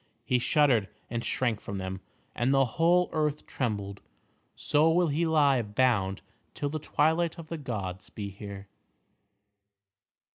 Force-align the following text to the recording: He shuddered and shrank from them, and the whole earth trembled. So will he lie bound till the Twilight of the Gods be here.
He 0.25 0.39
shuddered 0.39 0.89
and 1.11 1.23
shrank 1.23 1.61
from 1.61 1.77
them, 1.77 2.01
and 2.33 2.51
the 2.51 2.65
whole 2.65 3.07
earth 3.13 3.45
trembled. 3.45 4.01
So 4.55 4.89
will 4.89 5.09
he 5.09 5.27
lie 5.27 5.61
bound 5.61 6.23
till 6.55 6.69
the 6.69 6.79
Twilight 6.79 7.37
of 7.37 7.49
the 7.49 7.57
Gods 7.59 8.09
be 8.09 8.29
here. 8.31 8.67